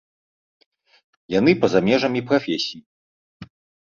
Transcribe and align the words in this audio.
Яны 1.39 1.51
па-за 1.63 1.79
межамі 1.89 2.21
прафесіі. 2.31 2.81